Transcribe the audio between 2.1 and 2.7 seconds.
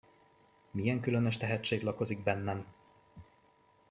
bennem!